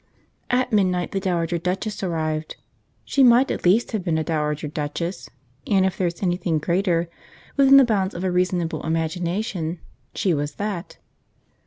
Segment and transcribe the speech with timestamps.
[0.49, 2.55] At midnight the dowager duchess arrived.
[3.05, 5.29] She must at least have been a dowager duchess,
[5.67, 7.07] and if there is anything greater,
[7.55, 9.79] within the bounds of a reasonable imagination,
[10.15, 10.97] she was that.